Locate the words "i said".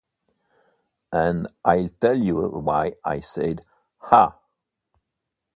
3.05-3.63